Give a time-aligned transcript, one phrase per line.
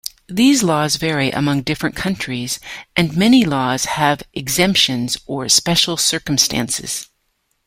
[0.27, 2.59] These laws vary among different countries
[2.95, 7.09] and many laws have exemptions or special circumstances.